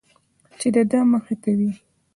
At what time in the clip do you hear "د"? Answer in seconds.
0.75-0.77